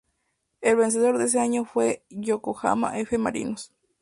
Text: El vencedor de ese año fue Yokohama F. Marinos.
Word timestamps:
El 0.61 0.77
vencedor 0.77 1.19
de 1.19 1.25
ese 1.25 1.39
año 1.39 1.63
fue 1.63 2.03
Yokohama 2.09 2.97
F. 2.97 3.19
Marinos. 3.19 3.71